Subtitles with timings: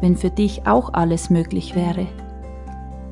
[0.00, 2.06] wenn für dich auch alles möglich wäre.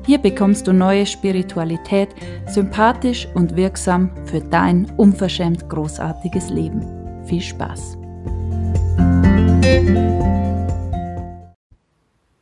[0.05, 2.09] Hier bekommst du neue Spiritualität,
[2.47, 6.85] sympathisch und wirksam für dein unverschämt großartiges Leben.
[7.25, 7.97] Viel Spaß!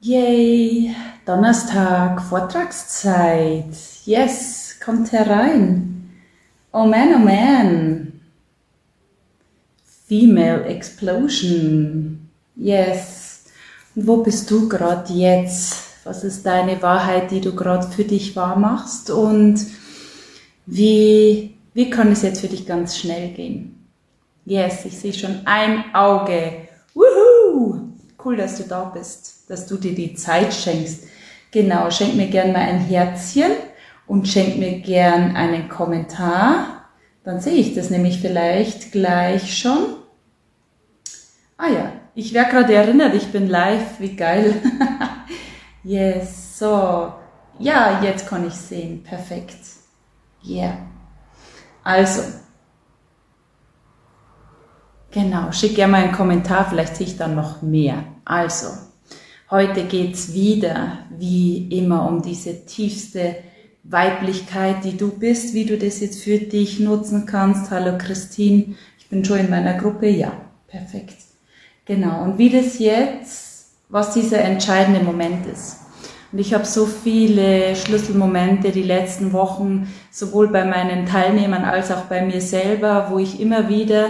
[0.01, 0.93] Yay!
[1.25, 3.73] Donnerstag, Vortragszeit.
[4.03, 6.11] Yes, kommt herein.
[6.73, 8.19] Oh man, oh man.
[10.05, 12.29] Female Explosion.
[12.57, 13.22] Yes.
[13.95, 15.75] Wo bist du gerade jetzt?
[16.03, 19.11] Was ist deine Wahrheit, die du gerade für dich wahr machst?
[19.11, 19.67] Und
[20.65, 23.87] wie, wie kann es jetzt für dich ganz schnell gehen?
[24.45, 26.67] Yes, ich sehe schon ein Auge.
[26.95, 27.81] Woohoo!
[28.23, 31.03] Cool, dass du da bist, dass du dir die Zeit schenkst.
[31.51, 33.51] Genau, schenk mir gern mal ein Herzchen
[34.07, 36.89] und schenk mir gern einen Kommentar.
[37.23, 39.97] Dann sehe ich das nämlich vielleicht gleich schon.
[41.57, 44.61] Ah ja, ich werde gerade erinnert, ich bin live, wie geil.
[45.83, 47.13] yes, so.
[47.59, 49.03] Ja, jetzt kann ich sehen.
[49.03, 49.57] Perfekt.
[50.45, 50.77] Yeah.
[51.83, 52.21] Also.
[55.11, 58.03] Genau, schick gerne mal einen Kommentar, vielleicht sehe ich dann noch mehr.
[58.25, 58.67] Also,
[59.51, 63.35] heute geht's wieder, wie immer, um diese tiefste
[63.83, 67.69] Weiblichkeit, die du bist, wie du das jetzt für dich nutzen kannst.
[67.69, 70.09] Hallo Christine, ich bin schon in meiner Gruppe.
[70.09, 70.31] Ja,
[70.67, 71.22] perfekt.
[71.85, 75.79] Genau, und wie das jetzt, was dieser entscheidende Moment ist.
[76.31, 82.05] Und ich habe so viele Schlüsselmomente die letzten Wochen, sowohl bei meinen Teilnehmern als auch
[82.05, 84.07] bei mir selber, wo ich immer wieder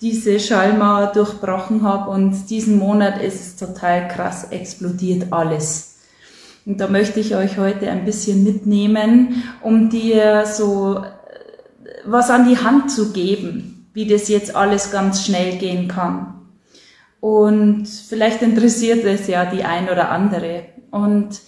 [0.00, 5.96] diese Schallmauer durchbrochen habe und diesen Monat ist es total krass explodiert alles.
[6.64, 11.08] Und da möchte ich euch heute ein bisschen mitnehmen, um dir so äh,
[12.04, 16.37] was an die Hand zu geben, wie das jetzt alles ganz schnell gehen kann.
[17.20, 20.66] Und vielleicht interessiert es ja die ein oder andere.
[20.90, 21.40] Und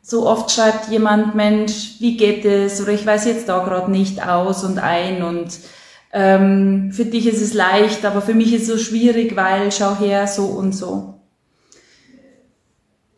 [0.00, 2.80] so oft schreibt jemand, Mensch, wie geht es?
[2.80, 5.58] Oder ich weiß jetzt da gerade nicht aus und ein und
[6.10, 9.98] ähm, für dich ist es leicht, aber für mich ist es so schwierig, weil schau
[9.98, 11.20] her, so und so.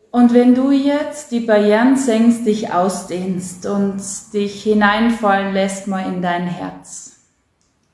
[0.09, 4.01] Und wenn du jetzt die Barrieren senkst, dich ausdehnst und
[4.33, 7.21] dich hineinfallen lässt mal in dein Herz.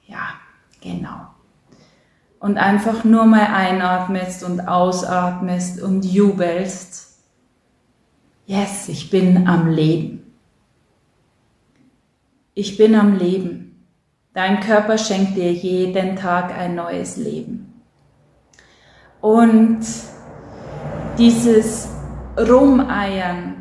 [0.08, 0.30] Ja,
[0.82, 1.37] genau
[2.40, 7.20] und einfach nur mal einatmest und ausatmest und jubelst.
[8.46, 10.24] Yes, ich bin am Leben.
[12.54, 13.86] Ich bin am Leben.
[14.34, 17.82] Dein Körper schenkt dir jeden Tag ein neues Leben.
[19.20, 19.80] Und
[21.18, 21.90] dieses
[22.38, 23.56] Rumeiern,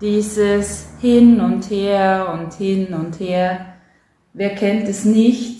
[0.00, 3.74] dieses Hin und Her und Hin und Her,
[4.32, 5.55] wer kennt es nicht?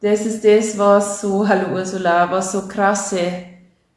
[0.00, 3.20] Das ist das, was so, hallo Ursula, was so krasse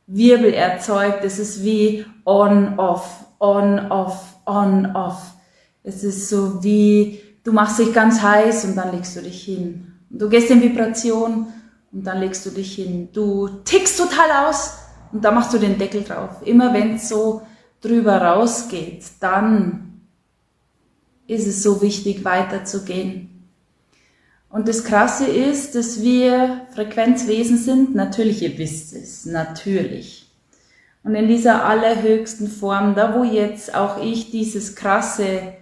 [0.06, 1.24] Wirbel erzeugt.
[1.24, 5.22] Das ist wie on, off, on, off, on, off.
[5.82, 9.94] Es ist so wie, du machst dich ganz heiß und dann legst du dich hin.
[10.10, 11.48] Du gehst in Vibration
[11.94, 13.08] und dann legst du dich hin.
[13.14, 14.74] Du tickst total aus
[15.14, 16.42] und dann machst du den Deckel drauf.
[16.44, 17.44] Immer wenn es so
[17.80, 20.02] drüber rausgeht, dann
[21.28, 23.33] ist es so wichtig, weiterzugehen.
[24.54, 27.96] Und das Krasse ist, dass wir Frequenzwesen sind.
[27.96, 30.28] Natürlich, ihr wisst es, natürlich.
[31.04, 35.56] Und in dieser allerhöchsten Form, da wo jetzt auch ich dieses krasse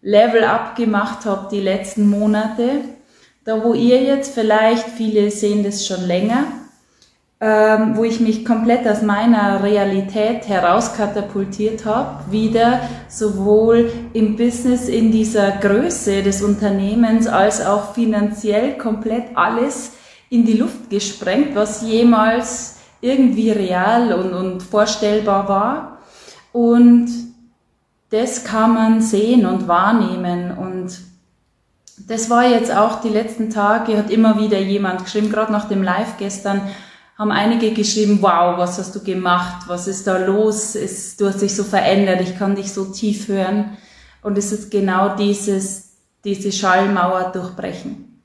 [0.00, 2.80] Level abgemacht habe die letzten Monate,
[3.44, 6.46] da wo ihr jetzt vielleicht, viele sehen das schon länger,
[7.44, 15.10] ähm, wo ich mich komplett aus meiner Realität herauskatapultiert habe, wieder sowohl im Business in
[15.10, 19.90] dieser Größe des Unternehmens als auch finanziell komplett alles
[20.30, 25.98] in die Luft gesprengt, was jemals irgendwie real und, und vorstellbar war.
[26.52, 27.08] Und
[28.10, 30.96] das kann man sehen und wahrnehmen und
[32.06, 35.82] das war jetzt auch die letzten Tage, hat immer wieder jemand geschrieben, gerade nach dem
[35.82, 36.62] Live gestern,
[37.22, 41.40] haben einige geschrieben, wow, was hast du gemacht, was ist da los, ist, du hast
[41.40, 43.76] dich so verändert, ich kann dich so tief hören.
[44.22, 45.92] Und es ist genau dieses,
[46.24, 48.24] diese Schallmauer durchbrechen.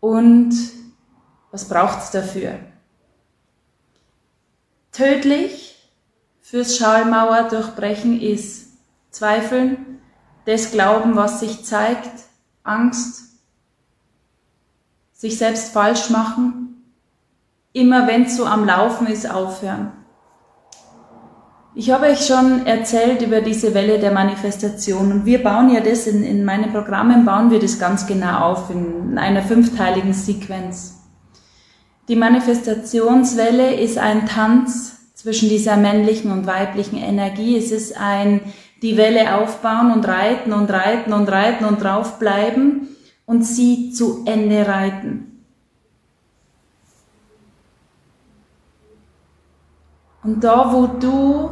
[0.00, 0.52] Und
[1.50, 2.58] was braucht es dafür?
[4.92, 5.74] Tödlich
[6.42, 8.66] fürs Schallmauer durchbrechen ist
[9.10, 9.98] Zweifeln,
[10.44, 12.20] das Glauben, was sich zeigt,
[12.64, 13.22] Angst,
[15.14, 16.71] sich selbst falsch machen,
[17.72, 19.92] immer wenn es so am Laufen ist, aufhören.
[21.74, 26.06] Ich habe euch schon erzählt über diese Welle der Manifestation und wir bauen ja das
[26.06, 30.98] in, in meinen Programmen, bauen wir das ganz genau auf in einer fünfteiligen Sequenz.
[32.08, 37.56] Die Manifestationswelle ist ein Tanz zwischen dieser männlichen und weiblichen Energie.
[37.56, 38.42] Es ist ein
[38.82, 42.88] die Welle aufbauen und reiten und reiten und reiten und draufbleiben
[43.24, 45.31] und sie zu Ende reiten.
[50.22, 51.50] Und da, wo du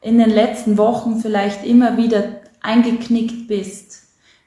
[0.00, 2.24] in den letzten Wochen vielleicht immer wieder
[2.60, 4.02] eingeknickt bist,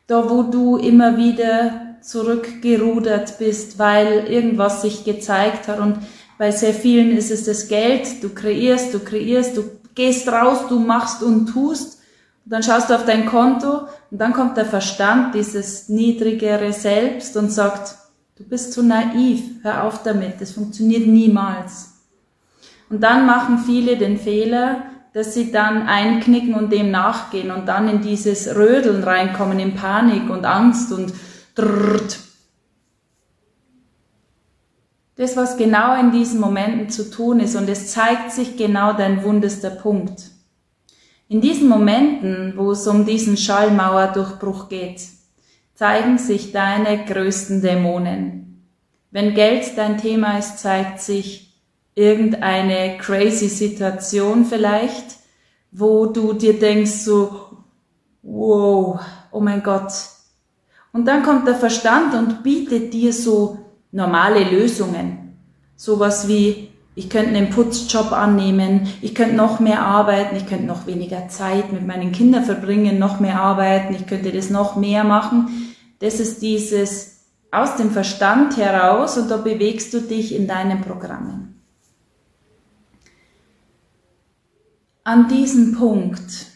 [0.08, 5.98] da wo du immer wieder zurückgerudert bist, weil irgendwas sich gezeigt hat und
[6.38, 9.64] bei sehr vielen ist es das Geld, du kreierst, du kreierst, du
[9.96, 12.00] gehst raus, du machst und tust,
[12.44, 17.36] und dann schaust du auf dein Konto und dann kommt der Verstand, dieses niedrigere Selbst
[17.38, 17.96] und sagt,
[18.36, 21.95] du bist zu naiv, hör auf damit, das funktioniert niemals.
[22.90, 24.84] Und dann machen viele den Fehler,
[25.14, 30.30] dass sie dann einknicken und dem nachgehen und dann in dieses Rödeln reinkommen, in Panik
[30.30, 31.14] und Angst und
[31.56, 32.20] drrrt.
[35.16, 39.24] Das, was genau in diesen Momenten zu tun ist und es zeigt sich genau dein
[39.24, 40.32] wundester Punkt.
[41.30, 45.02] In diesen Momenten, wo es um diesen Schallmauerdurchbruch geht,
[45.74, 48.68] zeigen sich deine größten Dämonen.
[49.12, 51.55] Wenn Geld dein Thema ist, zeigt sich
[51.96, 55.18] irgendeine crazy Situation vielleicht,
[55.72, 57.64] wo du dir denkst so,
[58.22, 59.00] wow,
[59.32, 59.92] oh mein Gott.
[60.92, 63.60] Und dann kommt der Verstand und bietet dir so
[63.92, 65.38] normale Lösungen.
[65.76, 70.88] Sowas wie, ich könnte einen Putzjob annehmen, ich könnte noch mehr arbeiten, ich könnte noch
[70.88, 75.76] weniger Zeit mit meinen Kindern verbringen, noch mehr arbeiten, ich könnte das noch mehr machen.
[76.00, 81.55] Das ist dieses aus dem Verstand heraus und da bewegst du dich in deinen Programmen.
[85.06, 86.48] An diesem Punkt,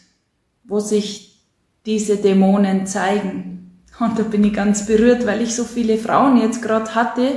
[0.64, 1.46] wo sich
[1.86, 6.62] diese Dämonen zeigen, und da bin ich ganz berührt, weil ich so viele Frauen jetzt
[6.62, 7.32] gerade hatte,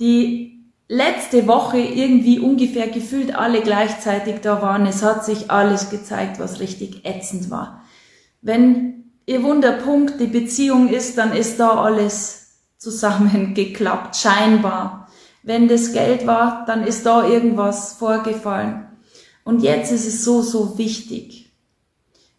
[0.00, 4.86] die letzte Woche irgendwie ungefähr gefühlt alle gleichzeitig da waren.
[4.86, 7.82] Es hat sich alles gezeigt, was richtig ätzend war.
[8.42, 15.08] Wenn ihr Wunderpunkt die Beziehung ist, dann ist da alles zusammengeklappt, scheinbar.
[15.42, 18.88] Wenn das Geld war, dann ist da irgendwas vorgefallen.
[19.44, 21.52] Und jetzt ist es so, so wichtig,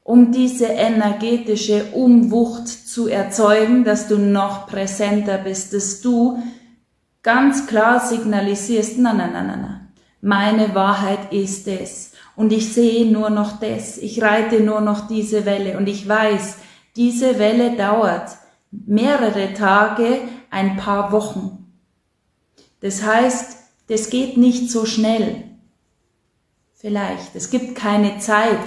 [0.03, 6.41] um diese energetische Umwucht zu erzeugen, dass du noch präsenter bist, dass du
[7.23, 9.81] ganz klar signalisierst, na, na, na, na, na,
[10.21, 12.11] meine Wahrheit ist es.
[12.35, 13.97] Und ich sehe nur noch das.
[13.97, 15.77] Ich reite nur noch diese Welle.
[15.77, 16.57] Und ich weiß,
[16.95, 18.31] diese Welle dauert
[18.71, 21.73] mehrere Tage, ein paar Wochen.
[22.81, 23.57] Das heißt,
[23.87, 25.43] das geht nicht so schnell.
[26.85, 27.35] Vielleicht.
[27.35, 28.59] Es gibt keine Zeit.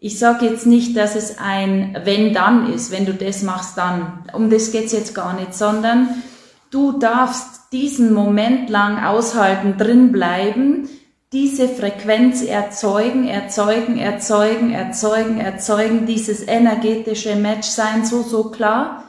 [0.00, 4.24] Ich sage jetzt nicht, dass es ein wenn dann ist, wenn du das machst, dann.
[4.32, 6.22] Um das geht's jetzt gar nicht, sondern
[6.70, 10.88] du darfst diesen Moment lang aushalten, drin bleiben,
[11.30, 19.04] diese Frequenz erzeugen, erzeugen, erzeugen, erzeugen, erzeugen, dieses energetische Match sein so, so klar,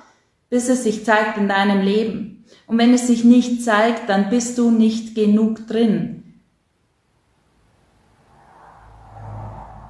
[0.50, 2.44] bis es sich zeigt in deinem Leben.
[2.68, 6.19] Und wenn es sich nicht zeigt, dann bist du nicht genug drin.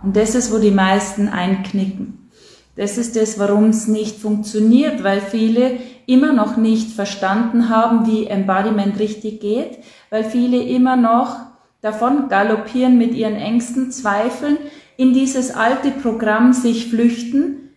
[0.04, 2.30] Und das ist, wo die meisten einknicken.
[2.76, 8.28] Das ist das, warum es nicht funktioniert, weil viele immer noch nicht verstanden haben, wie
[8.28, 9.80] Embodiment richtig geht,
[10.10, 11.38] weil viele immer noch
[11.82, 14.58] davon galoppieren mit ihren Ängsten, Zweifeln,
[14.96, 17.70] in dieses alte Programm sich flüchten,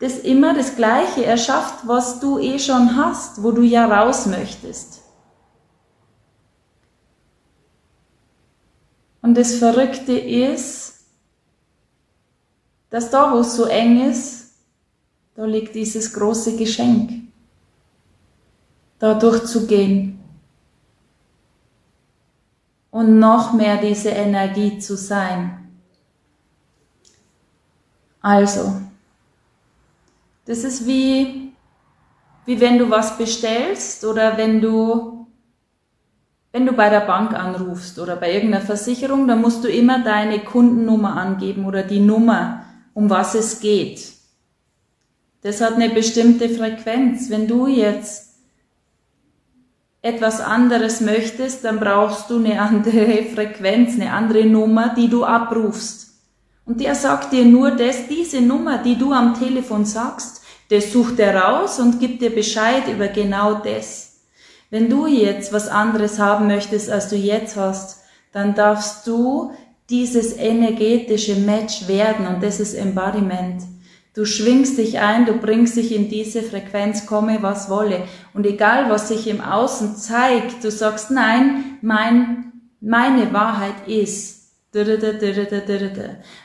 [0.00, 5.02] das immer das Gleiche erschafft, was du eh schon hast, wo du ja raus möchtest.
[9.22, 10.87] Und das Verrückte ist,
[12.90, 14.54] dass da, wo es so eng ist,
[15.34, 17.12] da liegt dieses große Geschenk,
[18.98, 20.18] da durchzugehen
[22.90, 25.68] und noch mehr diese Energie zu sein.
[28.20, 28.80] Also,
[30.46, 31.52] das ist wie,
[32.46, 35.26] wie wenn du was bestellst oder wenn du,
[36.50, 40.40] wenn du bei der Bank anrufst oder bei irgendeiner Versicherung, dann musst du immer deine
[40.40, 42.64] Kundennummer angeben oder die Nummer
[42.98, 44.12] um was es geht.
[45.42, 47.30] Das hat eine bestimmte Frequenz.
[47.30, 48.34] Wenn du jetzt
[50.02, 56.08] etwas anderes möchtest, dann brauchst du eine andere Frequenz, eine andere Nummer, die du abrufst.
[56.66, 61.20] Und der sagt dir nur das, diese Nummer, die du am Telefon sagst, das sucht
[61.20, 64.22] er raus und gibt dir Bescheid über genau das.
[64.70, 68.00] Wenn du jetzt was anderes haben möchtest, als du jetzt hast,
[68.32, 69.52] dann darfst du
[69.90, 73.62] dieses energetische Match werden und das ist Embodiment.
[74.14, 78.02] Du schwingst dich ein, du bringst dich in diese Frequenz, komme was wolle.
[78.34, 84.37] Und egal was sich im Außen zeigt, du sagst, nein, mein, meine Wahrheit ist.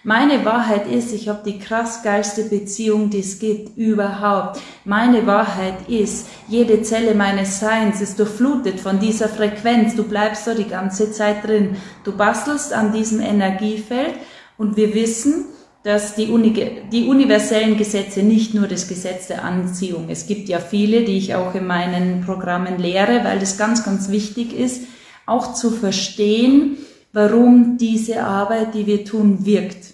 [0.04, 4.62] Meine Wahrheit ist, ich habe die krass geilste Beziehung, die es gibt, überhaupt.
[4.86, 9.98] Meine Wahrheit ist, jede Zelle meines Seins ist durchflutet von dieser Frequenz.
[9.98, 11.76] Du bleibst da die ganze Zeit drin.
[12.06, 14.14] Du bastelst an diesem Energiefeld
[14.58, 15.48] und wir wissen,
[15.84, 16.54] dass die, Uni
[16.94, 20.08] die universellen Gesetze nicht nur das Gesetz der Anziehung.
[20.08, 24.08] Es gibt ja viele, die ich auch in meinen Programmen lehre, weil das ganz, ganz
[24.08, 24.84] wichtig ist,
[25.26, 26.78] auch zu verstehen,
[27.14, 29.94] warum diese Arbeit, die wir tun, wirkt.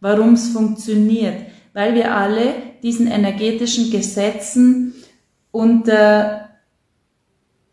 [0.00, 1.46] Warum es funktioniert.
[1.72, 4.94] Weil wir alle diesen energetischen Gesetzen
[5.50, 6.50] unter,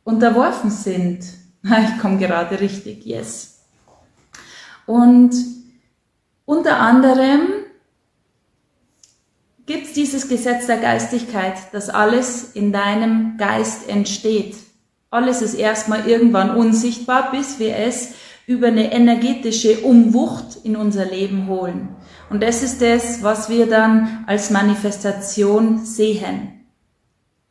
[0.03, 1.23] unterworfen sind.
[1.65, 3.61] Ich komme gerade richtig, yes.
[4.85, 5.33] Und
[6.43, 7.47] unter anderem
[9.65, 14.57] gibt es dieses Gesetz der Geistigkeit, dass alles in deinem Geist entsteht.
[15.13, 18.13] Alles ist erstmal irgendwann unsichtbar, bis wir es
[18.48, 21.89] über eine energetische Umwucht in unser Leben holen.
[22.32, 26.65] Und das ist das, was wir dann als Manifestation sehen.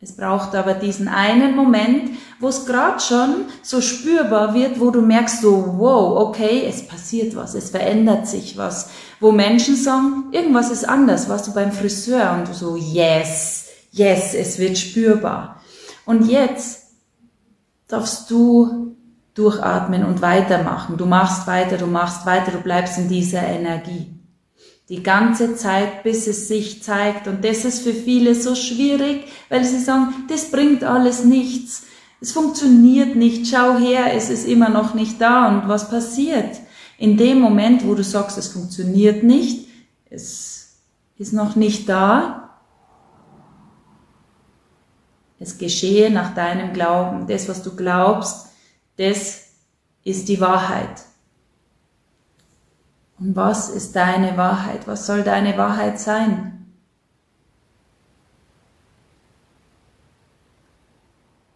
[0.01, 5.01] Es braucht aber diesen einen Moment, wo es gerade schon so spürbar wird, wo du
[5.01, 8.91] merkst so, wow, okay, es passiert was, es verändert sich was.
[9.21, 14.35] Wo Menschen sagen, irgendwas ist anders, warst du beim Friseur und du so, yes, yes,
[14.35, 15.63] es wird spürbar.
[16.05, 16.82] Und jetzt
[17.93, 18.97] darfst du
[19.35, 20.97] durchatmen und weitermachen.
[20.97, 24.13] Du machst weiter, du machst weiter, du bleibst in dieser Energie
[24.89, 27.27] die ganze Zeit, bis es sich zeigt.
[27.27, 31.85] Und das ist für viele so schwierig, weil sie sagen, das bringt alles nichts.
[32.21, 33.47] Es funktioniert nicht.
[33.47, 35.49] Schau her, es ist immer noch nicht da.
[35.49, 36.61] Und was passiert?
[36.99, 39.69] In dem Moment, wo du sagst, es funktioniert nicht,
[40.11, 40.77] es
[41.17, 42.42] ist noch nicht da,
[45.43, 47.27] es geschehe nach deinem Glauben.
[47.27, 48.49] Das, was du glaubst,
[48.97, 49.45] das
[50.05, 51.03] ist die Wahrheit.
[53.19, 54.87] Und was ist deine Wahrheit?
[54.87, 56.67] Was soll deine Wahrheit sein?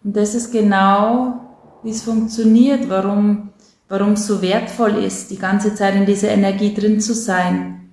[0.05, 1.41] Und das ist genau,
[1.83, 3.51] wie es funktioniert, warum,
[3.89, 7.93] warum es so wertvoll ist, die ganze Zeit in dieser Energie drin zu sein.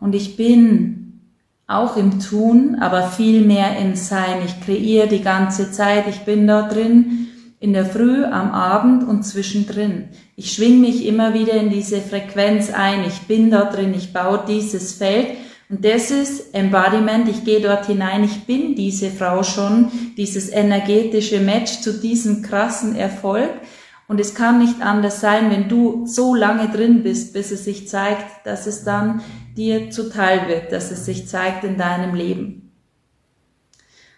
[0.00, 0.97] Und ich bin
[1.68, 4.38] auch im Tun, aber viel mehr im Sein.
[4.44, 7.28] Ich kreiere die ganze Zeit, ich bin da drin
[7.60, 10.08] in der Früh, am Abend und zwischendrin.
[10.34, 13.04] Ich schwing mich immer wieder in diese Frequenz ein.
[13.06, 15.28] Ich bin da drin, ich baue dieses Feld.
[15.68, 17.28] Und das ist Embodiment.
[17.28, 18.24] Ich gehe dort hinein.
[18.24, 23.50] Ich bin diese Frau schon, dieses energetische Match zu diesem krassen Erfolg.
[24.08, 27.88] Und es kann nicht anders sein, wenn du so lange drin bist, bis es sich
[27.88, 29.20] zeigt, dass es dann
[29.54, 32.72] dir zuteil wird, dass es sich zeigt in deinem Leben.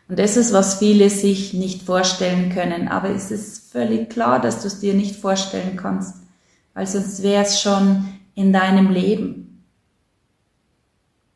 [0.09, 2.87] Und das ist, was viele sich nicht vorstellen können.
[2.87, 6.16] Aber es ist völlig klar, dass du es dir nicht vorstellen kannst,
[6.73, 9.64] weil sonst wäre es schon in deinem Leben.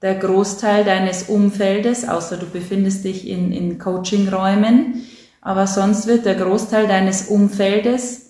[0.00, 5.04] Der Großteil deines Umfeldes, außer du befindest dich in, in Coachingräumen,
[5.40, 8.23] aber sonst wird der Großteil deines Umfeldes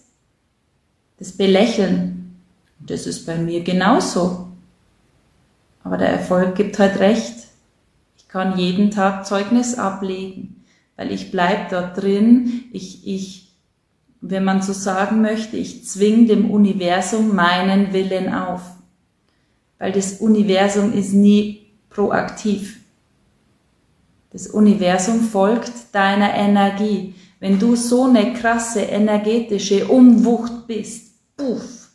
[1.25, 2.37] das belächeln.
[2.81, 4.49] Das ist bei mir genauso.
[5.83, 7.45] Aber der Erfolg gibt halt recht
[8.35, 10.65] kann jeden Tag Zeugnis ablegen,
[10.97, 13.55] weil ich bleib dort drin, ich, ich,
[14.21, 18.63] wenn man so sagen möchte, ich zwing dem Universum meinen Willen auf,
[19.79, 22.81] weil das Universum ist nie proaktiv.
[24.33, 27.15] Das Universum folgt deiner Energie.
[27.39, 31.04] Wenn du so eine krasse energetische Umwucht bist,
[31.37, 31.91] puff,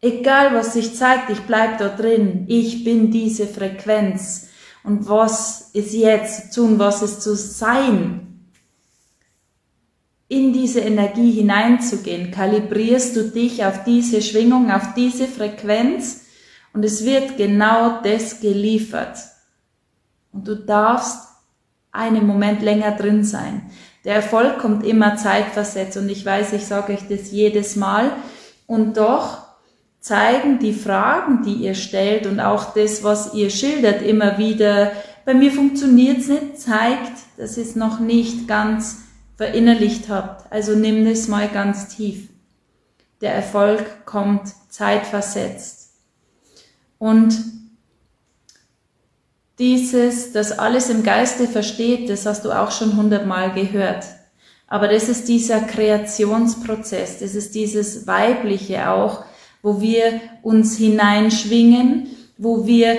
[0.00, 4.46] egal was sich zeigt, ich bleib da drin, ich bin diese Frequenz,
[4.86, 8.44] und was ist jetzt zu tun, was ist zu sein.
[10.28, 16.26] In diese Energie hineinzugehen, kalibrierst du dich auf diese Schwingung, auf diese Frequenz?
[16.72, 19.18] Und es wird genau das geliefert.
[20.32, 21.18] Und du darfst
[21.90, 23.68] einen Moment länger drin sein.
[24.04, 25.96] Der Erfolg kommt immer zeitversetzt.
[25.96, 28.12] Und ich weiß, ich sage euch das jedes Mal
[28.66, 29.38] und doch
[30.00, 34.92] zeigen die Fragen, die ihr stellt und auch das, was ihr schildert, immer wieder,
[35.24, 38.98] bei mir funktioniert es nicht, zeigt, dass ihr es noch nicht ganz
[39.36, 40.50] verinnerlicht habt.
[40.52, 42.28] Also nimm es mal ganz tief.
[43.20, 45.90] Der Erfolg kommt zeitversetzt.
[46.98, 47.36] Und
[49.58, 54.04] dieses, das alles im Geiste versteht, das hast du auch schon hundertmal gehört.
[54.68, 59.24] Aber das ist dieser Kreationsprozess, das ist dieses Weibliche auch,
[59.62, 62.96] wo wir uns hineinschwingen, wo wir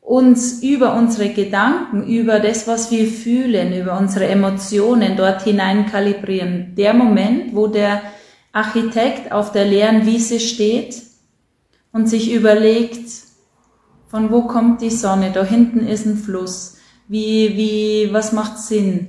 [0.00, 6.74] uns über unsere Gedanken, über das, was wir fühlen, über unsere Emotionen dort hinein kalibrieren.
[6.76, 8.02] Der Moment, wo der
[8.52, 11.02] Architekt auf der leeren Wiese steht
[11.92, 13.08] und sich überlegt,
[14.08, 15.30] von wo kommt die Sonne?
[15.32, 16.78] Da hinten ist ein Fluss.
[17.06, 19.08] Wie, wie, was macht Sinn?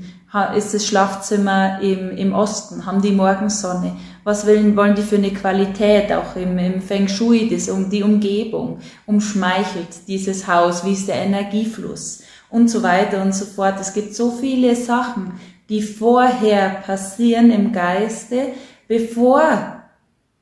[0.56, 5.32] Ist das Schlafzimmer im, im Osten, haben die Morgensonne, was wollen, wollen die für eine
[5.32, 11.08] Qualität, auch im, im Feng Shui, das um die Umgebung, umschmeichelt dieses Haus, wie ist
[11.08, 12.24] der Energiefluss?
[12.50, 13.76] Und so weiter und so fort.
[13.80, 15.34] Es gibt so viele Sachen,
[15.70, 18.48] die vorher passieren im Geiste,
[18.88, 19.84] bevor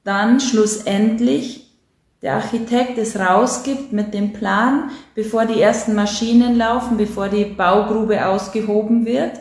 [0.04, 1.70] dann schlussendlich
[2.22, 8.26] der Architekt es rausgibt mit dem Plan, bevor die ersten Maschinen laufen, bevor die Baugrube
[8.26, 9.40] ausgehoben wird,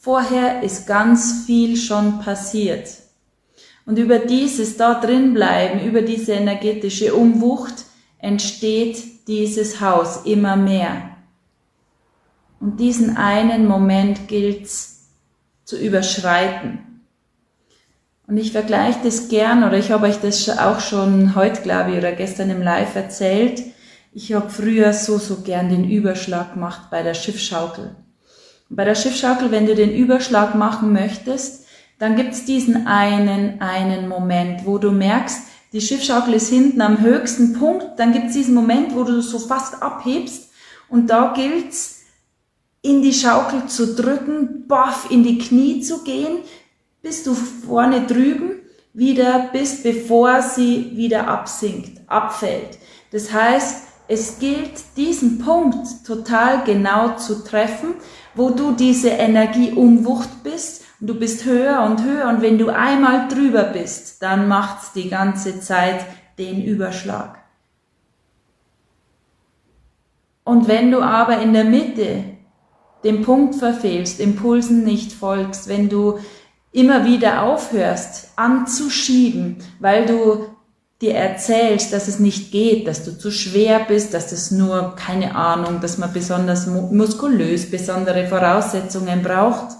[0.00, 2.88] Vorher ist ganz viel schon passiert.
[3.84, 7.84] Und über dieses da drin bleiben, über diese energetische Umwucht
[8.18, 11.16] entsteht dieses Haus immer mehr.
[12.60, 15.08] Und diesen einen Moment gilt's
[15.64, 17.02] zu überschreiten.
[18.28, 21.98] Und ich vergleiche das gern, oder ich habe euch das auch schon heute, glaube ich,
[21.98, 23.62] oder gestern im Live erzählt.
[24.12, 27.96] Ich habe früher so, so gern den Überschlag gemacht bei der Schiffschaukel.
[28.70, 31.66] Bei der Schiffschaukel, wenn du den Überschlag machen möchtest,
[31.98, 37.54] dann gibt's diesen einen, einen Moment, wo du merkst, die Schiffschaukel ist hinten am höchsten
[37.54, 40.50] Punkt, dann gibt's diesen Moment, wo du so fast abhebst
[40.88, 41.96] und da gilt's,
[42.80, 46.38] in die Schaukel zu drücken, baff, in die Knie zu gehen,
[47.02, 48.52] bis du vorne drüben
[48.92, 52.78] wieder bist, bevor sie wieder absinkt, abfällt.
[53.10, 57.94] Das heißt, es gilt, diesen Punkt total genau zu treffen,
[58.34, 62.70] wo du diese Energie umwucht bist und du bist höher und höher und wenn du
[62.70, 66.04] einmal drüber bist, dann macht's die ganze Zeit
[66.38, 67.38] den Überschlag.
[70.42, 72.24] Und wenn du aber in der Mitte
[73.04, 76.18] den Punkt verfehlst, Impulsen nicht folgst, wenn du
[76.72, 80.46] immer wieder aufhörst anzuschieben, weil du
[81.00, 85.36] dir erzählst, dass es nicht geht, dass du zu schwer bist, dass das nur, keine
[85.36, 89.76] Ahnung, dass man besonders muskulös besondere Voraussetzungen braucht,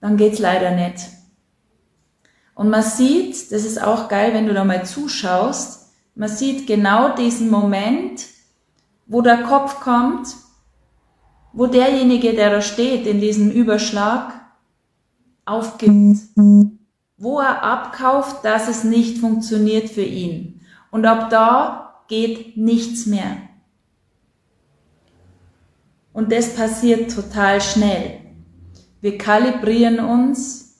[0.00, 1.06] dann geht's leider nicht.
[2.54, 7.14] Und man sieht, das ist auch geil, wenn du da mal zuschaust, man sieht genau
[7.14, 8.26] diesen Moment,
[9.06, 10.28] wo der Kopf kommt,
[11.54, 14.34] wo derjenige, der da steht in diesem Überschlag,
[15.46, 16.18] aufgibt
[17.20, 20.62] wo er abkauft, dass es nicht funktioniert für ihn.
[20.90, 23.36] Und ab da geht nichts mehr.
[26.12, 28.20] Und das passiert total schnell.
[29.02, 30.70] Wir kalibrieren uns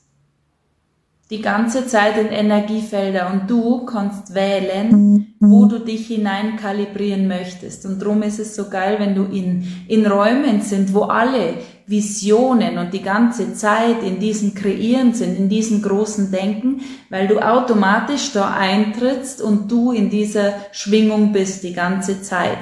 [1.29, 7.87] die ganze Zeit in Energiefelder und du kannst wählen, wo du dich hinein kalibrieren möchtest.
[7.87, 11.55] Und drum ist es so geil, wenn du in, in Räumen sind, wo alle
[11.91, 17.41] Visionen und die ganze Zeit in diesem Kreieren sind, in diesem großen Denken, weil du
[17.41, 22.59] automatisch da eintrittst und du in dieser Schwingung bist die ganze Zeit.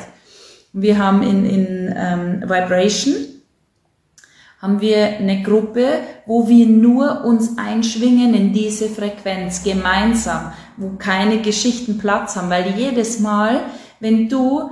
[0.73, 3.17] Wir haben in, in ähm, Vibration,
[4.63, 11.43] haben wir eine Gruppe, wo wir nur uns einschwingen in diese Frequenz gemeinsam, wo keine
[11.43, 13.61] Geschichten Platz haben, weil jedes Mal,
[14.01, 14.71] wenn du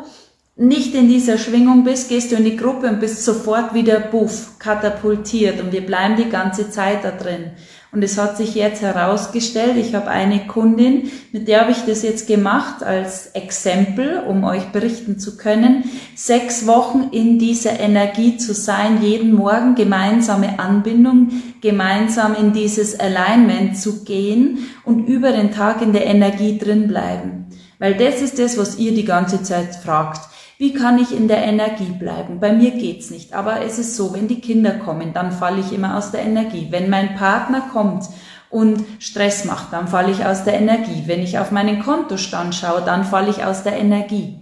[0.58, 4.58] nicht in dieser Schwingung bist, gehst du in die Gruppe und bist sofort wieder buff,
[4.58, 7.50] katapultiert und wir bleiben die ganze Zeit da drin.
[7.92, 12.02] Und es hat sich jetzt herausgestellt, ich habe eine Kundin, mit der habe ich das
[12.02, 18.54] jetzt gemacht als Exempel, um euch berichten zu können, sechs Wochen in dieser Energie zu
[18.54, 25.82] sein, jeden Morgen gemeinsame Anbindung, gemeinsam in dieses Alignment zu gehen und über den Tag
[25.82, 27.46] in der Energie drin bleiben.
[27.78, 30.35] Weil das ist das, was ihr die ganze Zeit fragt.
[30.58, 32.40] Wie kann ich in der Energie bleiben?
[32.40, 33.34] Bei mir geht's nicht.
[33.34, 36.68] Aber es ist so, wenn die Kinder kommen, dann falle ich immer aus der Energie.
[36.70, 38.04] Wenn mein Partner kommt
[38.48, 41.02] und Stress macht, dann falle ich aus der Energie.
[41.04, 44.38] Wenn ich auf meinen Kontostand schaue, dann falle ich aus der Energie.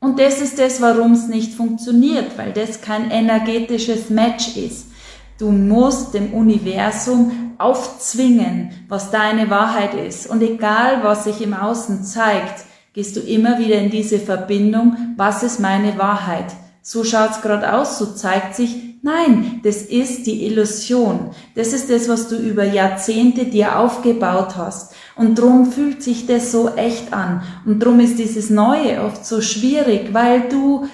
[0.00, 4.88] Und das ist das, warum es nicht funktioniert, weil das kein energetisches Match ist.
[5.38, 10.28] Du musst dem Universum aufzwingen, was deine Wahrheit ist.
[10.28, 12.64] Und egal, was sich im Außen zeigt,
[12.98, 16.46] gehst du immer wieder in diese Verbindung, was ist meine Wahrheit?
[16.88, 21.32] so schaut's gerade aus, so zeigt sich, nein, das ist die Illusion.
[21.54, 24.94] Das ist das, was du über Jahrzehnte dir aufgebaut hast.
[25.14, 27.42] Und drum fühlt sich das so echt an.
[27.66, 30.88] Und drum ist dieses Neue oft so schwierig, weil du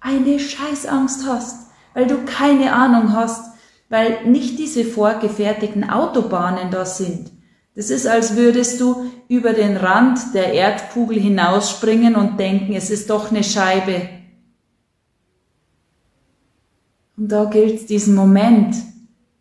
[0.00, 3.54] eine Scheißangst hast, weil du keine Ahnung hast,
[3.88, 7.30] weil nicht diese vorgefertigten Autobahnen da sind.
[7.74, 13.08] Das ist, als würdest du über den Rand der Erdkugel hinausspringen und denken, es ist
[13.08, 14.08] doch eine Scheibe.
[17.16, 18.76] Und da gilt diesen Moment,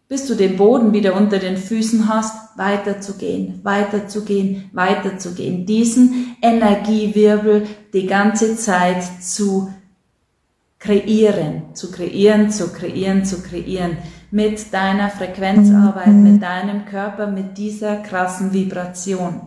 [0.07, 8.07] bis du den Boden wieder unter den Füßen hast, weiterzugehen, weiterzugehen, weiterzugehen, diesen Energiewirbel die
[8.07, 9.73] ganze Zeit zu
[10.79, 13.97] kreieren, zu kreieren, zu kreieren, zu kreieren,
[14.31, 16.23] mit deiner Frequenzarbeit, mhm.
[16.23, 19.41] mit deinem Körper, mit dieser krassen Vibration.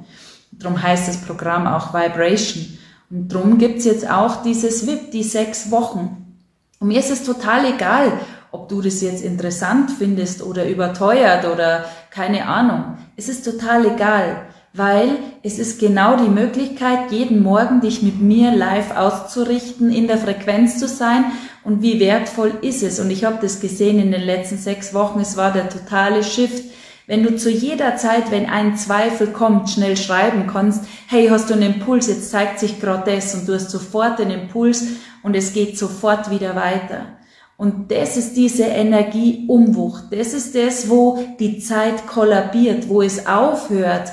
[0.53, 2.79] Darum heißt das Programm auch Vibration.
[3.11, 6.37] Und darum gibt's jetzt auch dieses VIP, die sechs Wochen.
[6.79, 8.13] Und mir ist es total egal,
[8.53, 12.99] ob du das jetzt interessant findest oder überteuert oder keine Ahnung.
[13.17, 18.51] Es ist total egal weil es ist genau die Möglichkeit, jeden Morgen dich mit mir
[18.51, 21.27] live auszurichten, in der Frequenz zu sein
[21.63, 22.99] und wie wertvoll ist es.
[22.99, 26.65] Und ich habe das gesehen in den letzten sechs Wochen, es war der totale Shift.
[27.07, 31.55] Wenn du zu jeder Zeit, wenn ein Zweifel kommt, schnell schreiben kannst, hey, hast du
[31.55, 34.85] einen Impuls, jetzt zeigt sich gerade das und du hast sofort den Impuls
[35.23, 37.19] und es geht sofort wieder weiter.
[37.57, 40.05] Und das ist diese Energieumwucht.
[40.11, 44.11] Das ist das, wo die Zeit kollabiert, wo es aufhört,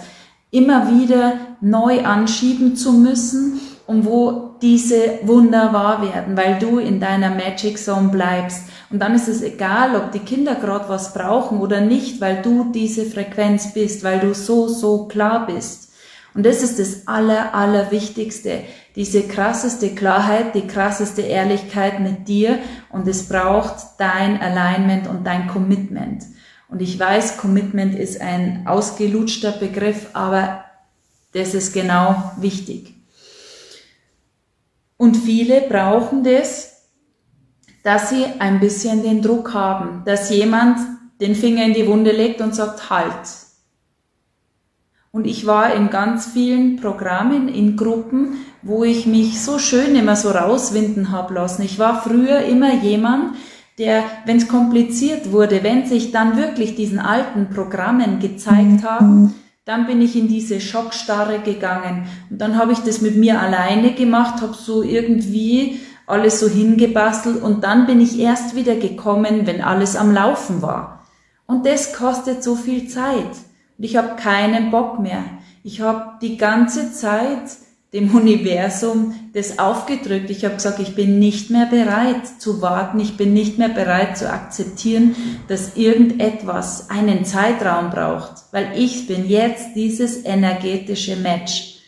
[0.51, 6.99] immer wieder neu anschieben zu müssen und wo diese Wunder wahr werden, weil du in
[6.99, 8.65] deiner Magic Zone bleibst.
[8.89, 12.71] Und dann ist es egal, ob die Kinder gerade was brauchen oder nicht, weil du
[12.71, 15.91] diese Frequenz bist, weil du so, so klar bist.
[16.33, 18.63] Und das ist das Aller, Allerwichtigste.
[18.95, 22.59] Diese krasseste Klarheit, die krasseste Ehrlichkeit mit dir.
[22.89, 26.23] Und es braucht dein Alignment und dein Commitment.
[26.71, 30.63] Und ich weiß, Commitment ist ein ausgelutschter Begriff, aber
[31.33, 32.95] das ist genau wichtig.
[34.95, 36.87] Und viele brauchen das,
[37.83, 40.79] dass sie ein bisschen den Druck haben, dass jemand
[41.19, 43.27] den Finger in die Wunde legt und sagt, halt.
[45.11, 50.15] Und ich war in ganz vielen Programmen, in Gruppen, wo ich mich so schön immer
[50.15, 51.63] so rauswinden habe lassen.
[51.63, 53.35] Ich war früher immer jemand,
[53.77, 59.33] der, wenn es kompliziert wurde, wenn sich dann wirklich diesen alten Programmen gezeigt haben,
[59.65, 62.07] dann bin ich in diese Schockstarre gegangen.
[62.29, 67.41] Und dann habe ich das mit mir alleine gemacht, habe so irgendwie alles so hingebastelt
[67.41, 71.05] und dann bin ich erst wieder gekommen, wenn alles am Laufen war.
[71.45, 73.31] Und das kostet so viel Zeit.
[73.77, 75.23] Und ich habe keinen Bock mehr.
[75.63, 77.57] Ich habe die ganze Zeit
[77.93, 80.29] dem Universum das aufgedrückt.
[80.29, 84.17] Ich habe gesagt, ich bin nicht mehr bereit zu warten, ich bin nicht mehr bereit
[84.17, 85.15] zu akzeptieren,
[85.49, 91.79] dass irgendetwas einen Zeitraum braucht, weil ich bin jetzt dieses energetische Match.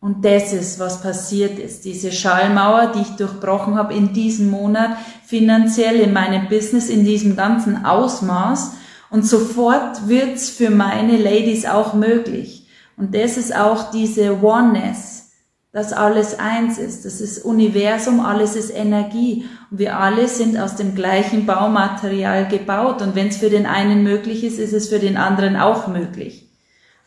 [0.00, 1.84] Und das ist, was passiert ist.
[1.84, 7.36] Diese Schallmauer, die ich durchbrochen habe in diesem Monat, finanziell in meinem Business, in diesem
[7.36, 8.72] ganzen Ausmaß.
[9.10, 12.59] Und sofort wird's für meine Ladies auch möglich.
[13.00, 15.30] Und das ist auch diese Oneness,
[15.72, 17.06] dass alles eins ist.
[17.06, 19.46] Das ist Universum, alles ist Energie.
[19.70, 23.00] Und wir alle sind aus dem gleichen Baumaterial gebaut.
[23.00, 26.50] Und wenn es für den einen möglich ist, ist es für den anderen auch möglich.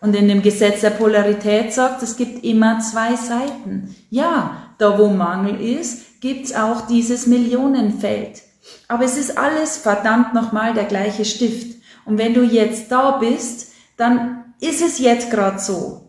[0.01, 3.95] Und in dem Gesetz der Polarität sagt, es gibt immer zwei Seiten.
[4.09, 8.41] Ja, da wo Mangel ist, gibt's auch dieses Millionenfeld.
[8.87, 11.77] Aber es ist alles verdammt nochmal der gleiche Stift.
[12.05, 16.07] Und wenn du jetzt da bist, dann ist es jetzt gerade so?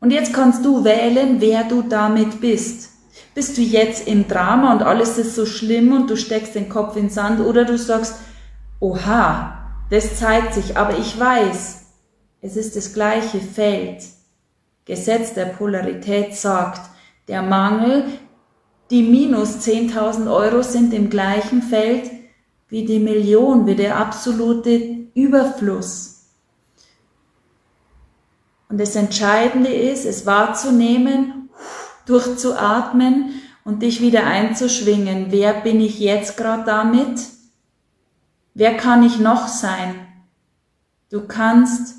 [0.00, 2.90] Und jetzt kannst du wählen, wer du damit bist.
[3.34, 6.96] Bist du jetzt im Drama und alles ist so schlimm und du steckst den Kopf
[6.96, 8.16] in den Sand oder du sagst,
[8.80, 9.58] oha,
[9.90, 11.82] das zeigt sich, aber ich weiß,
[12.40, 14.02] es ist das gleiche Feld.
[14.84, 16.80] Gesetz der Polarität sagt,
[17.28, 18.04] der Mangel,
[18.90, 22.10] die minus 10.000 Euro sind im gleichen Feld
[22.68, 26.15] wie die Million, wie der absolute Überfluss.
[28.68, 31.50] Und das Entscheidende ist, es wahrzunehmen,
[32.06, 35.26] durchzuatmen und dich wieder einzuschwingen.
[35.30, 37.20] Wer bin ich jetzt gerade damit?
[38.54, 39.94] Wer kann ich noch sein?
[41.10, 41.96] Du kannst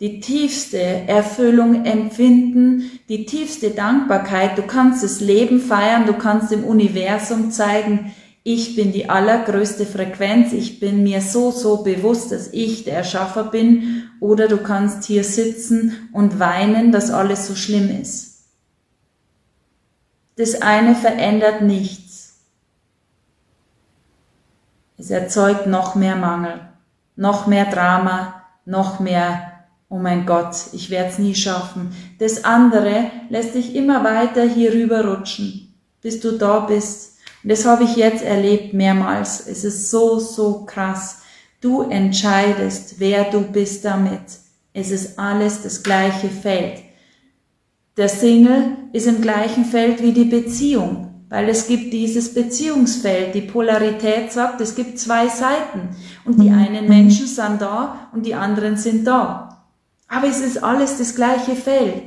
[0.00, 4.58] die tiefste Erfüllung empfinden, die tiefste Dankbarkeit.
[4.58, 8.14] Du kannst das Leben feiern, du kannst dem Universum zeigen,
[8.46, 13.44] ich bin die allergrößte Frequenz, ich bin mir so, so bewusst, dass ich der Erschaffer
[13.44, 18.44] bin, oder du kannst hier sitzen und weinen, dass alles so schlimm ist.
[20.36, 22.34] Das eine verändert nichts.
[24.98, 26.60] Es erzeugt noch mehr Mangel,
[27.16, 29.52] noch mehr Drama, noch mehr,
[29.88, 31.94] oh mein Gott, ich werde es nie schaffen.
[32.18, 37.13] Das andere lässt dich immer weiter hier rüber rutschen, bis du da bist.
[37.44, 39.46] Und das habe ich jetzt erlebt mehrmals.
[39.46, 41.18] Es ist so, so krass.
[41.60, 44.22] Du entscheidest, wer du bist damit.
[44.72, 46.80] Es ist alles das gleiche Feld.
[47.98, 53.34] Der Single ist im gleichen Feld wie die Beziehung, weil es gibt dieses Beziehungsfeld.
[53.34, 55.90] Die Polarität sagt, es gibt zwei Seiten
[56.24, 59.66] und die einen Menschen sind da und die anderen sind da.
[60.08, 62.04] Aber es ist alles das gleiche Feld.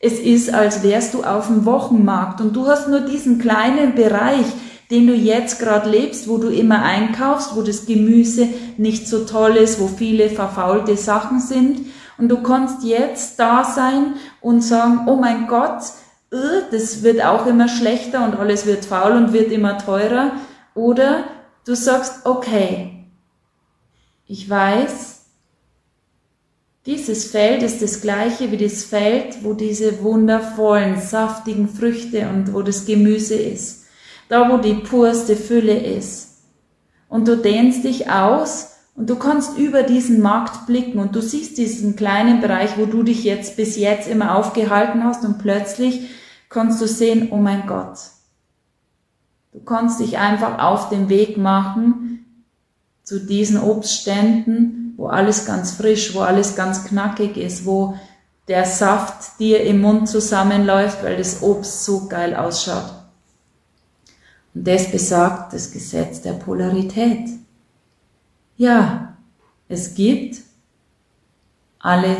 [0.00, 4.46] Es ist, als wärst du auf dem Wochenmarkt und du hast nur diesen kleinen Bereich,
[4.90, 9.56] den du jetzt gerade lebst, wo du immer einkaufst, wo das Gemüse nicht so toll
[9.56, 11.86] ist, wo viele verfaulte Sachen sind.
[12.18, 15.82] Und du kannst jetzt da sein und sagen, oh mein Gott,
[16.30, 16.36] äh,
[16.70, 20.32] das wird auch immer schlechter und alles wird faul und wird immer teurer.
[20.74, 21.24] Oder
[21.66, 23.04] du sagst, okay,
[24.26, 25.15] ich weiß,
[26.86, 32.62] dieses Feld ist das gleiche wie das Feld, wo diese wundervollen, saftigen Früchte und wo
[32.62, 33.86] das Gemüse ist
[34.28, 36.42] da wo die purste Fülle ist.
[37.08, 41.58] Und du dehnst dich aus und du kannst über diesen Markt blicken und du siehst
[41.58, 46.10] diesen kleinen Bereich, wo du dich jetzt bis jetzt immer aufgehalten hast und plötzlich
[46.48, 47.98] kannst du sehen, oh mein Gott.
[49.52, 52.24] Du kannst dich einfach auf den Weg machen
[53.04, 57.98] zu diesen Obstständen, wo alles ganz frisch, wo alles ganz knackig ist, wo
[58.48, 62.94] der Saft dir im Mund zusammenläuft, weil das Obst so geil ausschaut.
[64.54, 67.28] Und das besagt das Gesetz der Polarität.
[68.56, 69.16] Ja,
[69.68, 70.38] es gibt
[71.78, 72.16] alle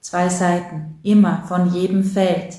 [0.00, 2.54] zwei Seiten, immer von jedem Feld.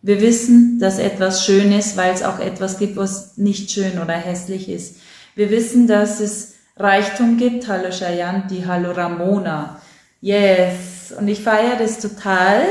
[0.00, 4.14] Wir wissen, dass etwas schön ist, weil es auch etwas gibt, was nicht schön oder
[4.14, 4.96] hässlich ist.
[5.34, 9.80] Wir wissen, dass es Reichtum gibt, Hallo Shayanti, Hallo Ramona.
[10.22, 11.12] Yes.
[11.18, 12.62] Und ich feiere das total,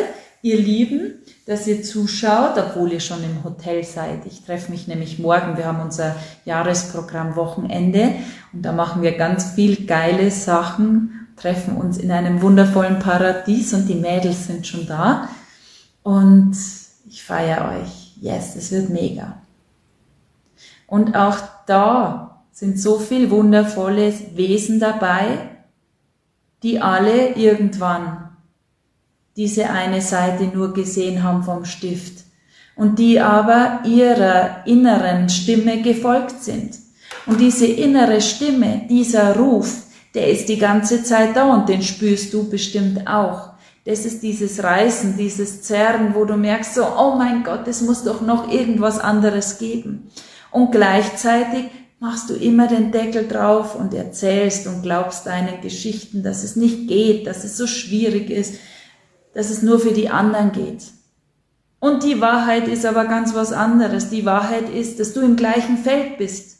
[0.41, 4.25] ihr Lieben, dass ihr zuschaut, obwohl ihr schon im Hotel seid.
[4.25, 5.55] Ich treffe mich nämlich morgen.
[5.55, 8.15] Wir haben unser Jahresprogramm Wochenende
[8.53, 13.87] und da machen wir ganz viel geile Sachen, treffen uns in einem wundervollen Paradies und
[13.87, 15.29] die Mädels sind schon da.
[16.01, 16.57] Und
[17.07, 18.15] ich feiere euch.
[18.19, 19.41] Yes, es wird mega.
[20.87, 21.37] Und auch
[21.67, 22.30] da
[22.61, 25.49] sind so viel wundervolle Wesen dabei,
[26.61, 28.37] die alle irgendwann
[29.35, 32.23] diese eine Seite nur gesehen haben vom Stift
[32.75, 36.75] und die aber ihrer inneren Stimme gefolgt sind.
[37.25, 39.77] Und diese innere Stimme, dieser Ruf,
[40.13, 43.53] der ist die ganze Zeit da und den spürst du bestimmt auch.
[43.85, 48.03] Das ist dieses Reißen, dieses Zerren, wo du merkst so, oh mein Gott, es muss
[48.03, 50.11] doch noch irgendwas anderes geben.
[50.51, 51.71] Und gleichzeitig
[52.01, 56.87] machst du immer den Deckel drauf und erzählst und glaubst deinen Geschichten, dass es nicht
[56.87, 58.55] geht, dass es so schwierig ist,
[59.35, 60.83] dass es nur für die anderen geht.
[61.79, 64.09] Und die Wahrheit ist aber ganz was anderes.
[64.09, 66.57] Die Wahrheit ist, dass du im gleichen Feld bist.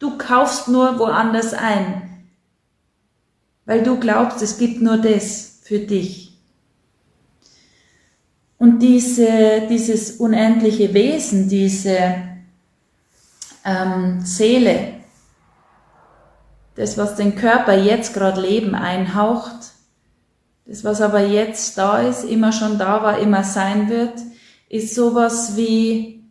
[0.00, 2.26] Du kaufst nur woanders ein,
[3.64, 6.36] weil du glaubst, es gibt nur das für dich.
[8.58, 12.27] Und diese, dieses unendliche Wesen, diese
[13.68, 14.94] ähm, Seele,
[16.74, 19.72] das, was den Körper jetzt gerade Leben einhaucht,
[20.64, 24.14] das, was aber jetzt da ist, immer schon da war, immer sein wird,
[24.68, 26.24] ist sowas wie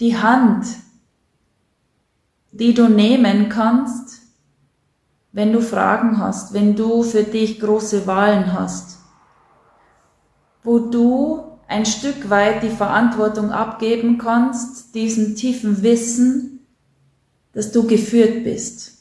[0.00, 0.66] die Hand,
[2.50, 4.20] die du nehmen kannst,
[5.32, 8.98] wenn du Fragen hast, wenn du für dich große Wahlen hast,
[10.62, 16.60] wo du ein Stück weit die Verantwortung abgeben kannst, diesem tiefen Wissen,
[17.52, 18.98] dass du geführt bist.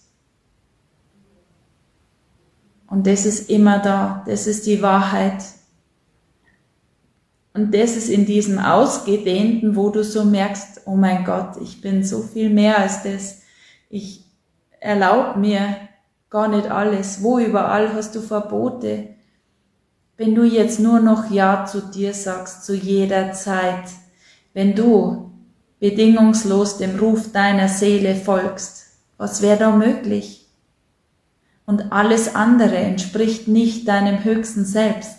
[2.87, 4.23] Und das ist immer da.
[4.25, 5.43] Das ist die Wahrheit.
[7.53, 12.05] Und das ist in diesem Ausgedehnten, wo du so merkst, oh mein Gott, ich bin
[12.05, 13.41] so viel mehr als das.
[13.89, 14.25] Ich
[14.79, 15.75] erlaube mir
[16.29, 17.21] gar nicht alles.
[17.21, 19.09] Wo überall hast du Verbote?
[20.21, 23.85] Wenn du jetzt nur noch Ja zu dir sagst, zu jeder Zeit,
[24.53, 25.31] wenn du
[25.79, 28.85] bedingungslos dem Ruf deiner Seele folgst,
[29.17, 30.37] was wäre da möglich?
[31.65, 35.17] und alles andere entspricht nicht deinem höchsten Selbst.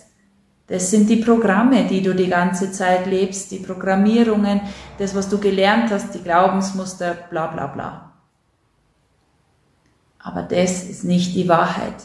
[0.67, 4.61] Das sind die Programme, die du die ganze Zeit lebst, die Programmierungen,
[4.99, 8.13] das, was du gelernt hast, die Glaubensmuster, bla bla bla.
[10.19, 11.97] Aber das ist nicht die Wahrheit.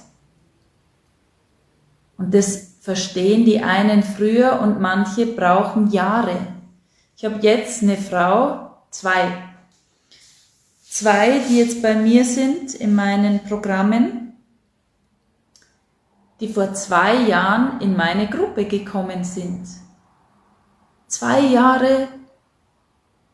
[2.18, 6.38] Und das verstehen die einen früher und manche brauchen Jahre.
[7.18, 9.28] Ich habe jetzt eine Frau, zwei,
[10.90, 14.38] zwei, die jetzt bei mir sind in meinen Programmen,
[16.40, 19.68] die vor zwei Jahren in meine Gruppe gekommen sind.
[21.08, 22.08] Zwei Jahre,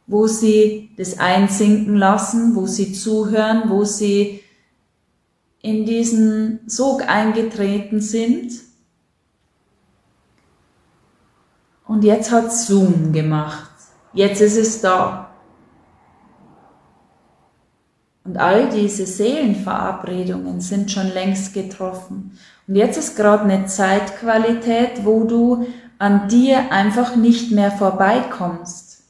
[0.08, 4.42] wo sie das einsinken lassen, wo sie zuhören, wo sie
[5.62, 8.73] in diesen Sog eingetreten sind.
[11.94, 13.70] Und jetzt hat Zoom gemacht.
[14.14, 15.30] Jetzt ist es da.
[18.24, 22.36] Und all diese Seelenverabredungen sind schon längst getroffen.
[22.68, 25.68] Und jetzt ist gerade eine Zeitqualität, wo du
[26.00, 29.04] an dir einfach nicht mehr vorbeikommst.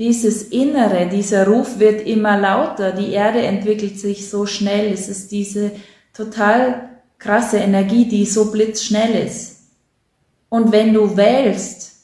[0.00, 5.30] Dieses Innere, dieser Ruf wird immer lauter, die Erde entwickelt sich so schnell, es ist
[5.30, 5.70] diese
[6.12, 6.88] total
[7.20, 9.53] krasse Energie, die so blitzschnell ist.
[10.54, 11.96] Und wenn du wählst,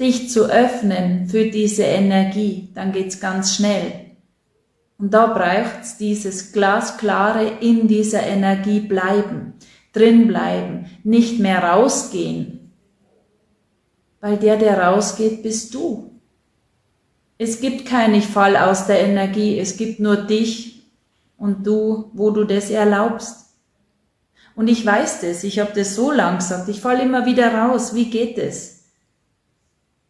[0.00, 3.92] dich zu öffnen für diese Energie, dann geht's ganz schnell.
[4.98, 9.52] Und da braucht's dieses glasklare in dieser Energie bleiben,
[9.92, 12.72] drin bleiben, nicht mehr rausgehen.
[14.20, 16.18] Weil der, der rausgeht, bist du.
[17.38, 20.82] Es gibt kein Ich fall aus der Energie, es gibt nur dich
[21.36, 23.45] und du, wo du das erlaubst.
[24.56, 27.94] Und ich weiß das, ich habe das so lang gesagt, ich fall immer wieder raus,
[27.94, 28.84] wie geht es?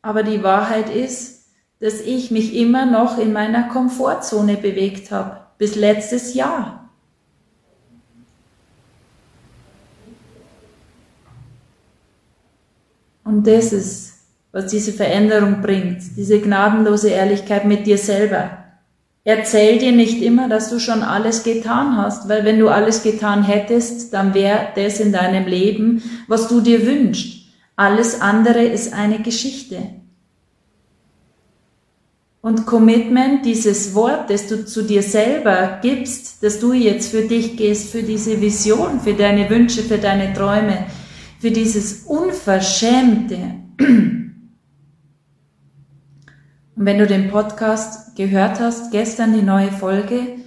[0.02, 1.48] Aber die Wahrheit ist,
[1.80, 6.88] dass ich mich immer noch in meiner Komfortzone bewegt habe, bis letztes Jahr.
[13.24, 14.12] Und das ist,
[14.52, 18.65] was diese Veränderung bringt, diese gnadenlose Ehrlichkeit mit dir selber.
[19.28, 23.42] Erzähl dir nicht immer, dass du schon alles getan hast, weil wenn du alles getan
[23.42, 27.48] hättest, dann wäre das in deinem Leben, was du dir wünschst.
[27.74, 29.78] Alles andere ist eine Geschichte.
[32.40, 37.56] Und Commitment, dieses Wort, das du zu dir selber gibst, dass du jetzt für dich
[37.56, 40.86] gehst, für diese Vision, für deine Wünsche, für deine Träume,
[41.40, 43.38] für dieses Unverschämte.
[46.76, 50.38] Und wenn du den Podcast gehört hast, gestern die neue Folge,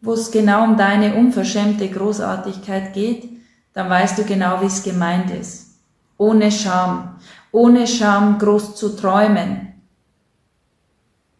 [0.00, 3.28] wo es genau um deine unverschämte Großartigkeit geht,
[3.72, 5.80] dann weißt du genau, wie es gemeint ist.
[6.18, 7.16] Ohne Scham.
[7.50, 9.74] Ohne Scham groß zu träumen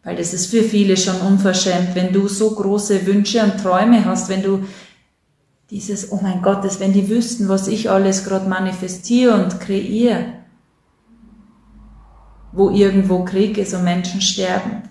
[0.04, 4.28] weil das ist für viele schon unverschämt, wenn du so große Wünsche und Träume hast,
[4.28, 4.64] wenn du
[5.70, 10.34] dieses, oh mein Gott, das, wenn die wüssten, was ich alles gerade manifestiere und kreiere,
[12.52, 14.82] wo irgendwo Krieg ist und Menschen sterben.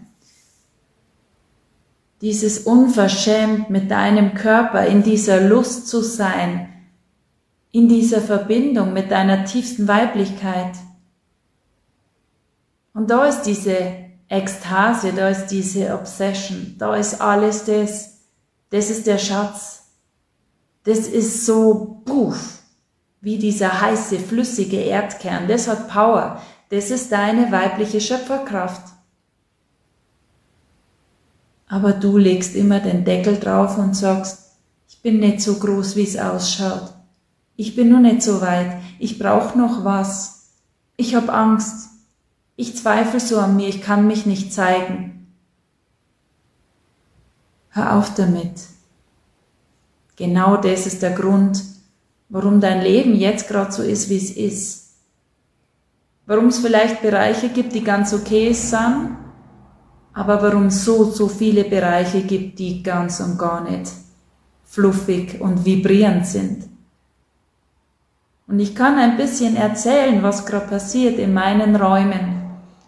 [2.23, 6.69] Dieses unverschämt mit deinem Körper in dieser Lust zu sein,
[7.73, 10.71] in dieser Verbindung mit deiner tiefsten Weiblichkeit.
[12.93, 13.75] Und da ist diese
[14.29, 18.21] Ekstase, da ist diese Obsession, da ist alles das,
[18.69, 19.83] das ist der Schatz.
[20.85, 22.59] Das ist so, puff,
[23.19, 28.92] wie dieser heiße, flüssige Erdkern, das hat Power, das ist deine weibliche Schöpferkraft.
[31.73, 34.57] Aber du legst immer den Deckel drauf und sagst,
[34.87, 36.93] ich bin nicht so groß, wie es ausschaut.
[37.55, 38.77] Ich bin nur nicht so weit.
[38.99, 40.51] Ich brauche noch was.
[40.97, 41.89] Ich habe Angst.
[42.55, 45.33] Ich zweifle so an mir, ich kann mich nicht zeigen.
[47.69, 48.67] Hör auf damit.
[50.15, 51.59] Genau das ist der Grund,
[52.29, 54.91] warum dein Leben jetzt gerade so ist, wie es ist.
[56.27, 59.17] Warum es vielleicht Bereiche gibt, die ganz okay sind,
[60.13, 63.91] aber warum so, so viele Bereiche gibt, die ganz und gar nicht
[64.65, 66.63] fluffig und vibrierend sind.
[68.47, 72.41] Und ich kann ein bisschen erzählen, was gerade passiert in meinen Räumen.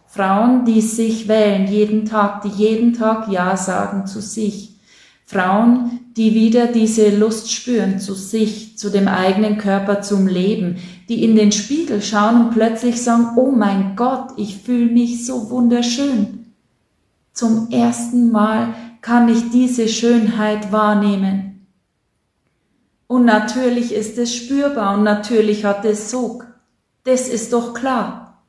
[0.08, 4.76] Frauen, die sich wählen jeden Tag, die jeden Tag Ja sagen zu sich.
[5.26, 10.78] Frauen, die wieder diese Lust spüren zu sich, zu dem eigenen Körper, zum Leben,
[11.10, 15.50] die in den Spiegel schauen und plötzlich sagen, oh mein Gott, ich fühle mich so
[15.50, 16.45] wunderschön.
[17.36, 21.68] Zum ersten Mal kann ich diese Schönheit wahrnehmen.
[23.08, 26.48] Und natürlich ist es spürbar und natürlich hat es Sog.
[27.04, 28.42] Das ist doch klar.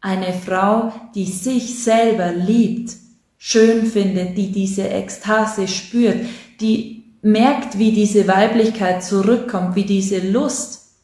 [0.00, 2.96] Eine Frau, die sich selber liebt,
[3.38, 6.26] schön findet, die diese Ekstase spürt,
[6.60, 10.96] die merkt, wie diese Weiblichkeit zurückkommt, wie diese Lust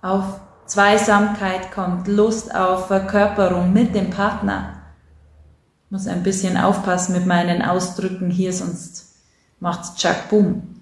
[0.00, 4.73] auf Zweisamkeit kommt, Lust auf Verkörperung mit dem Partner.
[5.94, 9.14] Muss ein bisschen aufpassen mit meinen Ausdrücken hier, sonst
[9.60, 10.80] macht's tschack boom.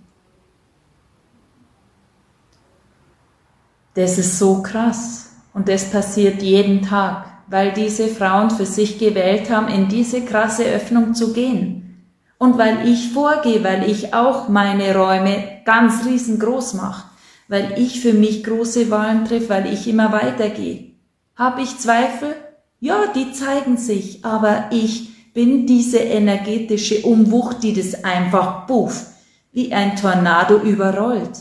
[3.92, 5.32] Das ist so krass.
[5.52, 10.64] Und das passiert jeden Tag, weil diese Frauen für sich gewählt haben, in diese krasse
[10.64, 12.06] Öffnung zu gehen.
[12.38, 17.10] Und weil ich vorgehe, weil ich auch meine Räume ganz riesengroß mache,
[17.48, 20.92] weil ich für mich große Wahlen treffe, weil ich immer weitergehe.
[21.36, 22.34] Habe ich Zweifel?
[22.82, 29.06] Ja, die zeigen sich, aber ich bin diese energetische Umwucht, die das einfach puff,
[29.52, 31.38] wie ein Tornado überrollt.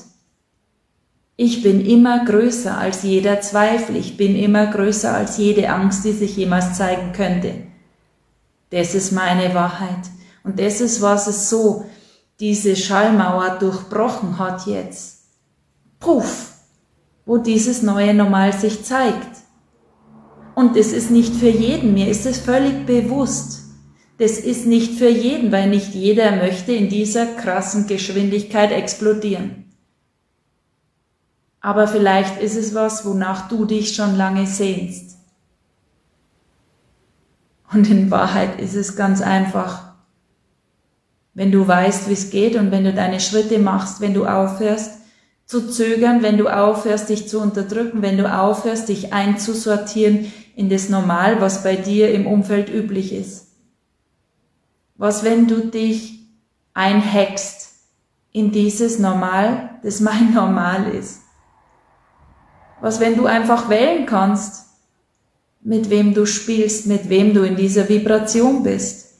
[1.37, 6.11] Ich bin immer größer als jeder Zweifel, ich bin immer größer als jede Angst, die
[6.11, 7.55] sich jemals zeigen könnte.
[8.69, 10.11] Das ist meine Wahrheit.
[10.43, 11.85] Und das ist, was es so,
[12.39, 15.23] diese Schallmauer durchbrochen hat jetzt.
[15.99, 16.51] Puff,
[17.25, 19.30] wo dieses neue Normal sich zeigt.
[20.61, 23.63] Und es ist nicht für jeden, mir ist es völlig bewusst.
[24.19, 29.73] Das ist nicht für jeden, weil nicht jeder möchte in dieser krassen Geschwindigkeit explodieren.
[31.61, 35.17] Aber vielleicht ist es was, wonach du dich schon lange sehnst.
[37.73, 39.93] Und in Wahrheit ist es ganz einfach.
[41.33, 44.99] Wenn du weißt, wie es geht und wenn du deine Schritte machst, wenn du aufhörst
[45.47, 50.89] zu zögern, wenn du aufhörst, dich zu unterdrücken, wenn du aufhörst, dich einzusortieren in das
[50.89, 53.47] Normal, was bei dir im Umfeld üblich ist.
[54.97, 56.19] Was, wenn du dich
[56.73, 57.73] einhackst
[58.31, 61.21] in dieses Normal, das mein Normal ist?
[62.81, 64.65] was wenn du einfach wählen kannst,
[65.61, 69.13] mit wem du spielst, mit wem du in dieser Vibration bist.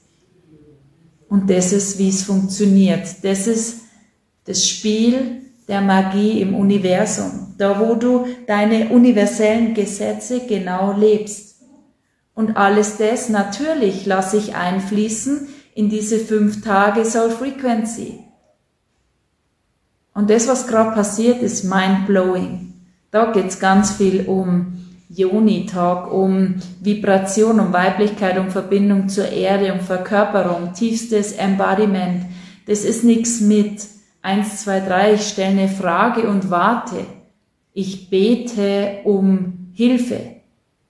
[1.30, 3.24] Und das ist, wie es funktioniert.
[3.24, 3.82] Das ist
[4.46, 5.41] das Spiel
[5.72, 11.62] der Magie im Universum, da wo du deine universellen Gesetze genau lebst.
[12.34, 18.20] Und alles das natürlich lasse ich einfließen in diese fünf Tage Soul Frequency.
[20.14, 22.74] Und das, was gerade passiert, ist mind blowing.
[23.10, 29.80] Da geht's ganz viel um Joni-Talk, um Vibration, um Weiblichkeit, um Verbindung zur Erde, um
[29.80, 32.26] Verkörperung, tiefstes Embodiment.
[32.66, 33.88] Das ist nichts mit
[34.22, 37.06] eins, zwei, drei, ich stelle eine Frage und warte.
[37.74, 40.20] Ich bete um Hilfe.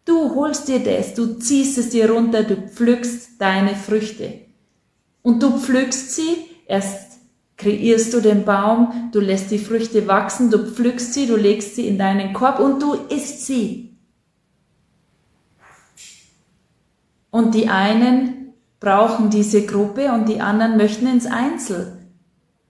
[0.06, 4.34] Du holst dir das, du ziehst es dir runter, du pflückst deine Früchte.
[5.22, 7.12] Und du pflückst sie erst
[7.62, 11.88] kreierst du den Baum, du lässt die Früchte wachsen, du pflückst sie, du legst sie
[11.88, 13.96] in deinen Korb und du isst sie.
[17.30, 22.01] Und die einen brauchen diese Gruppe und die anderen möchten ins Einzel.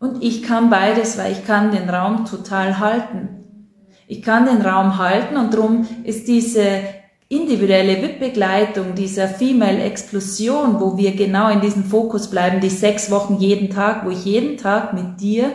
[0.01, 3.45] Und ich kann beides, weil ich kann den Raum total halten.
[4.07, 6.81] Ich kann den Raum halten und darum ist diese
[7.29, 13.69] individuelle WIP-Begleitung dieser Female-Explosion, wo wir genau in diesem Fokus bleiben, die sechs Wochen jeden
[13.69, 15.53] Tag, wo ich jeden Tag mit dir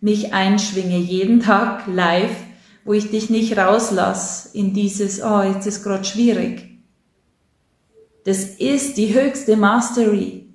[0.00, 2.36] mich einschwinge, jeden Tag live,
[2.84, 6.80] wo ich dich nicht rauslasse in dieses, oh, jetzt ist gerade schwierig.
[8.24, 10.52] Das ist die höchste Mastery.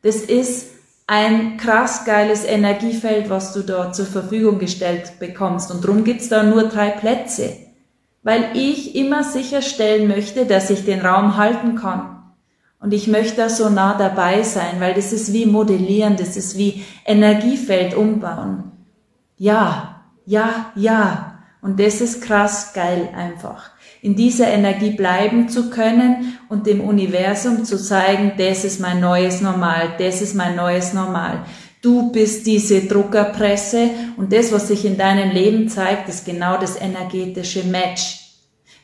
[0.00, 0.71] Das ist
[1.06, 5.70] ein krass geiles Energiefeld, was du da zur Verfügung gestellt bekommst.
[5.70, 7.62] Und drum gibt's da nur drei Plätze
[8.22, 12.22] weil ich immer sicherstellen möchte, dass ich den Raum halten kann.
[12.78, 16.56] Und ich möchte da so nah dabei sein, weil das ist wie modellieren, das ist
[16.56, 18.72] wie Energiefeld umbauen.
[19.36, 21.38] Ja, ja, ja.
[21.60, 23.70] Und das ist krass geil einfach.
[24.02, 29.40] In dieser Energie bleiben zu können und dem Universum zu zeigen, das ist mein neues
[29.40, 31.44] Normal, das ist mein neues Normal.
[31.82, 36.80] Du bist diese Druckerpresse und das, was sich in deinem Leben zeigt, ist genau das
[36.80, 38.22] energetische Match.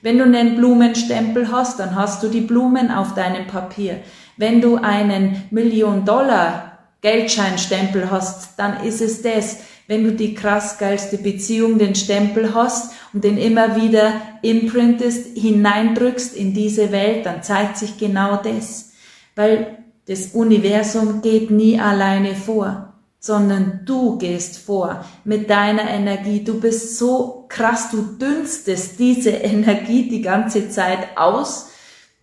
[0.02, 3.98] Wenn du einen Blumenstempel hast, dann hast du die Blumen auf deinem Papier.
[4.36, 9.58] Wenn du einen Million Dollar Geldscheinstempel hast, dann ist es das.
[9.88, 16.36] Wenn du die krass geilste Beziehung, den Stempel hast und den immer wieder imprintest, hineindrückst
[16.36, 18.92] in diese Welt, dann zeigt sich genau das.
[19.34, 26.44] Weil das Universum geht nie alleine vor, sondern du gehst vor mit deiner Energie.
[26.44, 31.70] Du bist so krass, du dünstest diese Energie die ganze Zeit aus,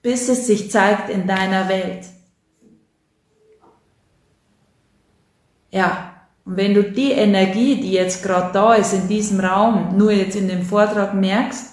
[0.03, 2.05] bis es sich zeigt in deiner Welt.
[5.71, 6.04] Ja,
[6.45, 10.35] und wenn du die Energie, die jetzt gerade da ist in diesem Raum, nur jetzt
[10.35, 11.71] in dem Vortrag merkst,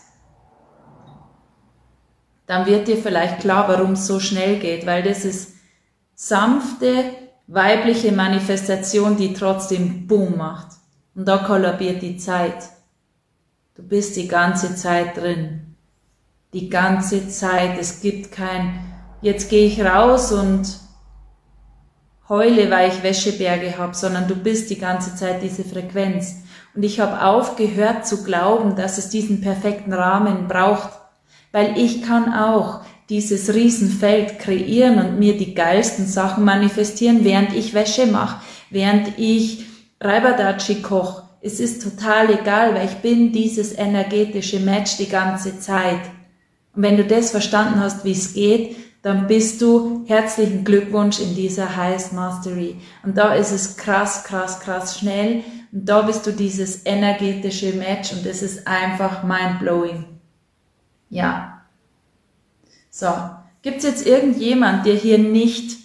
[2.47, 5.55] dann wird dir vielleicht klar, warum es so schnell geht, weil das ist
[6.15, 7.05] sanfte,
[7.47, 10.69] weibliche Manifestation, die trotzdem Boom macht.
[11.15, 12.71] Und da kollabiert die Zeit.
[13.75, 15.77] Du bist die ganze Zeit drin.
[16.55, 17.79] Die ganze Zeit.
[17.79, 18.81] Es gibt kein,
[19.21, 20.67] jetzt gehe ich raus und
[22.29, 26.37] heule, weil ich Wäscheberge habe, sondern du bist die ganze Zeit diese Frequenz.
[26.75, 30.91] Und ich habe aufgehört zu glauben, dass es diesen perfekten Rahmen braucht,
[31.53, 37.75] weil ich kann auch dieses Riesenfeld kreieren und mir die geilsten Sachen manifestieren, während ich
[37.75, 39.67] Wäsche mache, während ich
[40.01, 41.25] Reibadachi koche.
[41.43, 46.01] Es ist total egal, weil ich bin dieses energetische Match die ganze Zeit.
[46.75, 51.35] Und wenn du das verstanden hast, wie es geht, dann bist du herzlichen Glückwunsch in
[51.35, 52.77] dieser Highest Mastery.
[53.03, 55.43] Und da ist es krass, krass, krass schnell.
[55.73, 60.05] Und da bist du dieses energetische Match und es ist einfach mind-blowing.
[61.11, 61.63] Ja.
[62.91, 63.09] So.
[63.63, 65.79] Gibt's jetzt irgendjemand, der hier nicht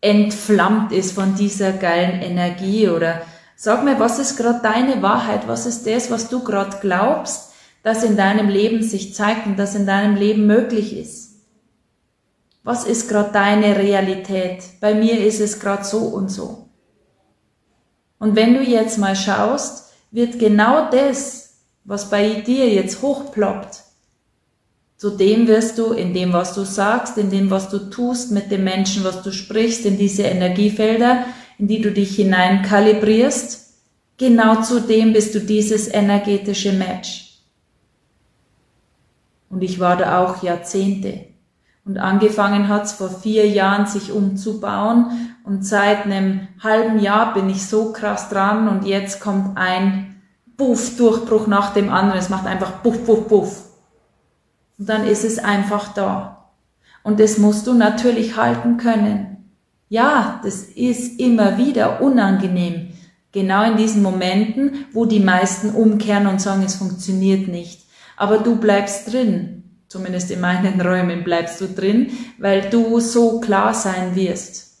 [0.00, 3.22] entflammt ist von dieser geilen Energie oder
[3.54, 5.46] sag mir, was ist gerade deine Wahrheit?
[5.46, 7.52] Was ist das, was du gerade glaubst,
[7.84, 11.21] das in deinem Leben sich zeigt und das in deinem Leben möglich ist?
[12.64, 14.62] Was ist gerade deine Realität?
[14.80, 16.68] Bei mir ist es gerade so und so.
[18.18, 23.82] Und wenn du jetzt mal schaust, wird genau das, was bei dir jetzt hochploppt,
[24.96, 28.52] zu dem wirst du in dem, was du sagst, in dem, was du tust, mit
[28.52, 31.24] dem Menschen, was du sprichst, in diese Energiefelder,
[31.58, 33.74] in die du dich hinein kalibrierst,
[34.16, 37.40] genau zu dem bist du dieses energetische Match.
[39.50, 41.31] Und ich war da auch Jahrzehnte.
[41.84, 45.34] Und angefangen hat's vor vier Jahren, sich umzubauen.
[45.44, 50.22] Und seit einem halben Jahr bin ich so krass dran und jetzt kommt ein
[50.56, 52.20] Puff, Durchbruch nach dem anderen.
[52.20, 53.64] Es macht einfach Puff, Puff, Puff.
[54.78, 56.52] Und dann ist es einfach da.
[57.02, 59.50] Und das musst du natürlich halten können.
[59.88, 62.90] Ja, das ist immer wieder unangenehm.
[63.32, 67.86] Genau in diesen Momenten, wo die meisten umkehren und sagen, es funktioniert nicht.
[68.16, 69.61] Aber du bleibst drin
[69.92, 74.78] zumindest in meinen Räumen bleibst du drin, weil du so klar sein wirst,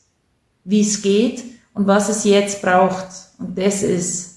[0.64, 1.44] wie es geht
[1.74, 3.08] und was es jetzt braucht.
[3.38, 4.30] Und das ist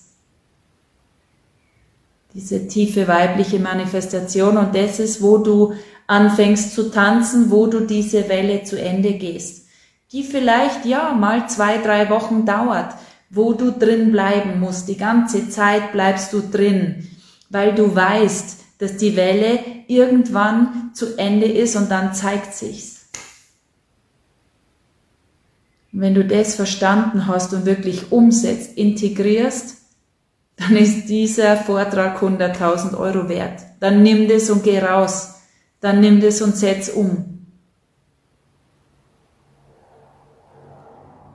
[2.33, 5.73] diese tiefe weibliche Manifestation und das ist, wo du
[6.07, 9.67] anfängst zu tanzen, wo du diese Welle zu Ende gehst,
[10.11, 12.93] die vielleicht ja mal zwei, drei Wochen dauert,
[13.29, 14.89] wo du drin bleiben musst.
[14.89, 17.07] Die ganze Zeit bleibst du drin,
[17.49, 23.05] weil du weißt, dass die Welle irgendwann zu Ende ist und dann zeigt sich's.
[25.93, 29.77] Und wenn du das verstanden hast und wirklich umsetzt, integrierst,
[30.57, 33.61] dann ist dieser Vortrag 100.000 Euro wert.
[33.79, 35.35] Dann nimm das und geh raus.
[35.79, 37.35] Dann nimm das und setz um.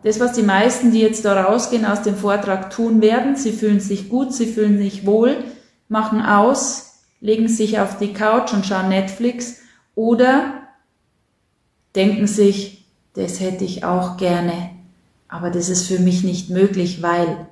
[0.02, 3.80] Das, was die meisten, die jetzt da rausgehen aus dem Vortrag tun werden, sie fühlen
[3.80, 5.44] sich gut, sie fühlen sich wohl,
[5.88, 6.89] machen aus,
[7.20, 9.60] legen sich auf die Couch und schauen Netflix
[9.94, 10.68] oder
[11.94, 14.70] denken sich, das hätte ich auch gerne,
[15.28, 17.46] aber das ist für mich nicht möglich, weil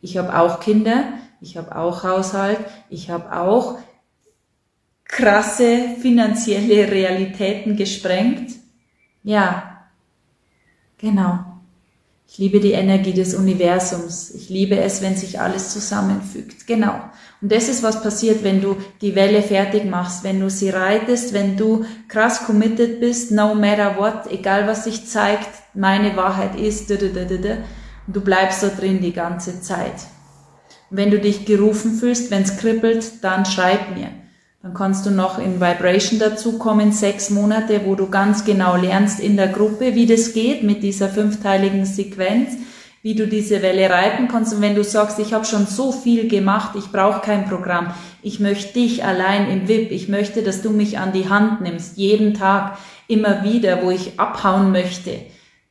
[0.00, 1.04] ich habe auch Kinder,
[1.40, 2.58] ich habe auch Haushalt,
[2.90, 3.78] ich habe auch
[5.04, 8.52] krasse finanzielle Realitäten gesprengt.
[9.22, 9.86] Ja,
[10.98, 11.44] genau.
[12.26, 14.30] Ich liebe die Energie des Universums.
[14.30, 16.66] Ich liebe es, wenn sich alles zusammenfügt.
[16.66, 16.98] Genau.
[17.42, 21.34] Und das ist, was passiert, wenn du die Welle fertig machst, wenn du sie reitest,
[21.34, 26.88] wenn du krass committed bist, no matter what, egal was sich zeigt, meine Wahrheit ist,
[26.88, 30.06] du bleibst so drin die ganze Zeit.
[30.90, 34.08] Und wenn du dich gerufen fühlst, wenn es kribbelt, dann schreib mir.
[34.62, 39.36] Dann kannst du noch in Vibration dazukommen, sechs Monate, wo du ganz genau lernst in
[39.36, 42.52] der Gruppe, wie das geht mit dieser fünfteiligen Sequenz,
[43.02, 44.54] wie du diese Welle reiten kannst.
[44.54, 47.92] Und wenn du sagst, ich habe schon so viel gemacht, ich brauche kein Programm,
[48.22, 51.96] ich möchte dich allein im VIP, ich möchte, dass du mich an die Hand nimmst,
[51.96, 52.78] jeden Tag,
[53.08, 55.20] immer wieder, wo ich abhauen möchte,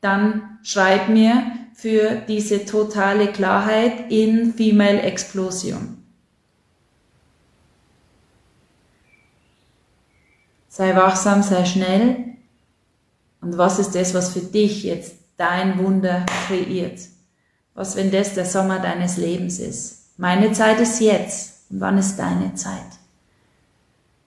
[0.02, 5.98] dann schreib mir für diese totale Klarheit in Female Explosion.
[10.68, 12.18] Sei wachsam, sei schnell.
[13.42, 17.00] Und was ist das, was für dich jetzt dein Wunder kreiert?
[17.82, 20.12] Was, wenn das der Sommer deines Lebens ist?
[20.20, 21.72] Meine Zeit ist jetzt.
[21.72, 22.78] Und wann ist deine Zeit?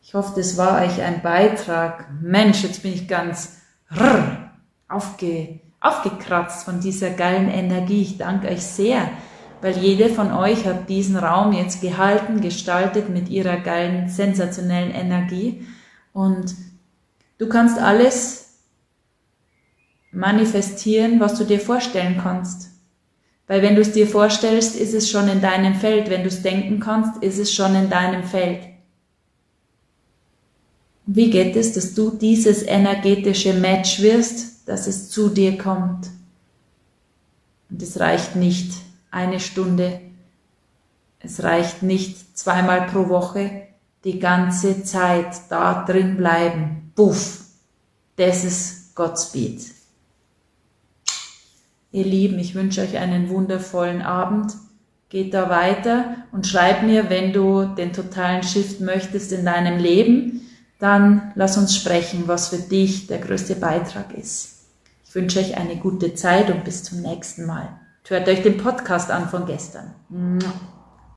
[0.03, 2.09] Ich hoffe, das war euch ein Beitrag.
[2.21, 3.59] Mensch, jetzt bin ich ganz
[4.89, 8.03] aufge, aufgekratzt von dieser geilen Energie.
[8.03, 9.09] Ich danke euch sehr,
[9.61, 15.65] weil jede von euch hat diesen Raum jetzt gehalten, gestaltet mit ihrer geilen, sensationellen Energie.
[16.13, 16.57] Und
[17.39, 18.59] du kannst alles
[20.11, 22.74] manifestieren, was du dir vorstellen kannst.
[23.47, 26.09] Weil wenn du es dir vorstellst, ist es schon in deinem Feld.
[26.09, 28.61] Wenn du es denken kannst, ist es schon in deinem Feld.
[31.07, 36.09] Wie geht es, dass du dieses energetische Match wirst, dass es zu dir kommt?
[37.69, 38.73] Und es reicht nicht
[39.11, 40.01] eine Stunde,
[41.21, 43.69] es reicht nicht zweimal pro Woche,
[44.05, 46.93] die ganze Zeit da drin bleiben.
[46.95, 47.41] Puff,
[48.17, 49.74] das ist Godspeed.
[51.95, 54.53] Ihr Lieben, ich wünsche euch einen wundervollen Abend.
[55.11, 60.41] Geht da weiter und schreib mir, wenn du den totalen Shift möchtest in deinem Leben,
[60.81, 64.65] dann lass uns sprechen, was für dich der größte Beitrag ist.
[65.07, 67.69] Ich wünsche euch eine gute Zeit und bis zum nächsten Mal.
[68.09, 69.95] Hört euch den Podcast an von gestern.